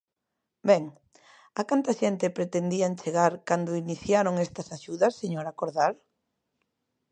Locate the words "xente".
2.01-2.35